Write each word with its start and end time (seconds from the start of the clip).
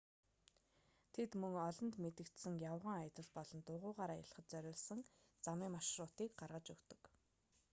тэд 1.13 1.31
мөн 1.41 1.53
олонд 1.69 1.95
мэдэгдсэн 2.03 2.53
явган 2.71 2.97
аялал 3.01 3.29
болон 3.37 3.59
дугуйгаар 3.67 4.11
аялахад 4.13 4.45
зориулсан 4.51 4.99
замын 5.45 5.73
маршрутыг 5.75 6.31
гаргаж 6.41 6.65
өгдөг 6.75 7.01